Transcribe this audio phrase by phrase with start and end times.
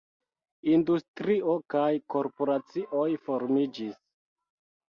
[0.77, 4.03] Industrio kaj korporacioj formiĝis.